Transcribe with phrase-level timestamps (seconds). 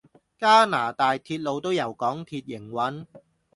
[0.39, 3.05] 加拿大鐵路都由港鐵營運？